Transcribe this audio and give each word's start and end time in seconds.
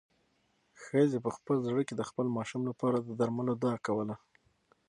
ښځې 0.83 1.17
په 1.25 1.29
خپل 1.37 1.55
زړه 1.67 1.81
کې 1.87 1.93
د 1.97 2.01
خپل 2.09 2.25
ماشوم 2.37 2.61
لپاره 2.69 2.97
د 2.99 3.09
درملو 3.19 3.53
دعا 3.61 3.75
کوله. 3.85 4.15